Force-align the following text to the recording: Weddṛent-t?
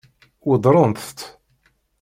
Weddṛent-t? 0.47 1.19